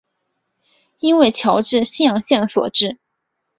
[0.99, 2.97] 应为侨置新阳县所置。